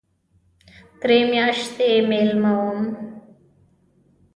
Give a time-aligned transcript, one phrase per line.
[1.01, 2.79] درې میاشتې مېلمه وم.